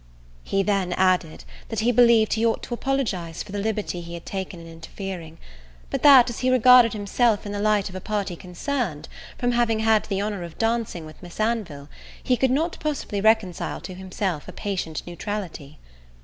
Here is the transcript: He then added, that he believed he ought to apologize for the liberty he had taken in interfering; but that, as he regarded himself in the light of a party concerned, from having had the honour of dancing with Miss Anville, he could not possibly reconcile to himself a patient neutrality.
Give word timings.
He 0.43 0.63
then 0.63 0.93
added, 0.93 1.43
that 1.69 1.81
he 1.81 1.91
believed 1.91 2.33
he 2.33 2.43
ought 2.43 2.63
to 2.63 2.73
apologize 2.73 3.43
for 3.43 3.51
the 3.51 3.59
liberty 3.59 4.01
he 4.01 4.15
had 4.15 4.25
taken 4.25 4.59
in 4.59 4.65
interfering; 4.65 5.37
but 5.91 6.01
that, 6.01 6.27
as 6.27 6.39
he 6.39 6.49
regarded 6.49 6.93
himself 6.93 7.45
in 7.45 7.51
the 7.51 7.59
light 7.61 7.87
of 7.87 7.93
a 7.93 8.01
party 8.01 8.35
concerned, 8.35 9.07
from 9.37 9.51
having 9.51 9.81
had 9.81 10.05
the 10.05 10.19
honour 10.19 10.41
of 10.41 10.57
dancing 10.57 11.05
with 11.05 11.21
Miss 11.21 11.39
Anville, 11.39 11.87
he 12.23 12.35
could 12.35 12.49
not 12.49 12.79
possibly 12.79 13.21
reconcile 13.21 13.79
to 13.81 13.93
himself 13.93 14.47
a 14.47 14.51
patient 14.53 15.03
neutrality. 15.05 15.77